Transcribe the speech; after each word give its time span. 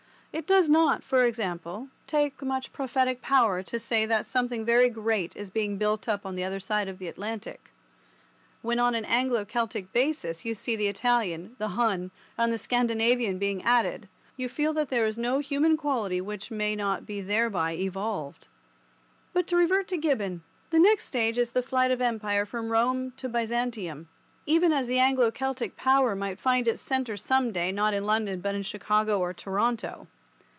It 0.33 0.47
does 0.47 0.69
not, 0.69 1.03
for 1.03 1.25
example, 1.25 1.89
take 2.07 2.41
much 2.41 2.71
prophetic 2.71 3.21
power 3.21 3.61
to 3.63 3.77
say 3.77 4.05
that 4.05 4.25
something 4.25 4.63
very 4.63 4.87
great 4.89 5.35
is 5.35 5.49
being 5.49 5.77
built 5.77 6.07
up 6.07 6.25
on 6.25 6.35
the 6.35 6.43
other 6.45 6.59
side 6.61 6.87
of 6.87 6.99
the 6.99 7.09
Atlantic. 7.09 7.69
When 8.61 8.79
on 8.79 8.95
an 8.95 9.03
Anglo 9.03 9.43
Celtic 9.43 9.91
basis 9.91 10.45
you 10.45 10.55
see 10.55 10.77
the 10.77 10.87
Italian, 10.87 11.57
the 11.59 11.67
Hun, 11.75 12.11
and 12.37 12.53
the 12.53 12.57
Scandinavian 12.57 13.39
being 13.39 13.61
added, 13.63 14.07
you 14.37 14.47
feel 14.47 14.71
that 14.71 14.87
there 14.89 15.05
is 15.05 15.17
no 15.17 15.39
human 15.39 15.75
quality 15.75 16.21
which 16.21 16.49
may 16.49 16.77
not 16.77 17.05
be 17.05 17.19
thereby 17.19 17.73
evolved. 17.73 18.47
But 19.33 19.47
to 19.47 19.57
revert 19.57 19.89
to 19.89 19.97
Gibbon: 19.97 20.43
the 20.69 20.79
next 20.79 21.05
stage 21.07 21.37
is 21.37 21.51
the 21.51 21.61
flight 21.61 21.91
of 21.91 21.99
Empire 21.99 22.45
from 22.45 22.71
Rome 22.71 23.11
to 23.17 23.27
Byzantium, 23.27 24.07
even 24.45 24.71
as 24.71 24.87
the 24.87 24.97
Anglo 24.99 25.29
Celtic 25.29 25.75
power 25.75 26.15
might 26.15 26.39
find 26.39 26.69
its 26.69 26.81
centre 26.81 27.17
some 27.17 27.51
day 27.51 27.73
not 27.73 27.93
in 27.93 28.05
London 28.05 28.39
but 28.39 28.55
in 28.55 28.63
Chicago 28.63 29.19
or 29.19 29.33
Toronto. 29.33 30.07